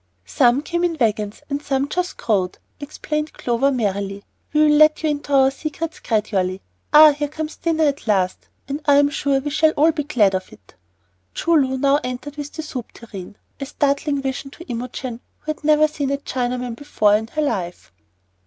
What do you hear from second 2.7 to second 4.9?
explained Clover, merrily. "We will